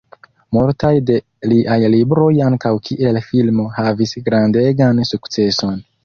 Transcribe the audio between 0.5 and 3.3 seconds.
Multaj de liaj libroj ankaŭ kiel